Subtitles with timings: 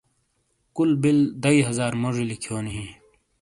[0.75, 2.91] کُل بِل دئیی ہزار موجی لکھیونی ہِیں۔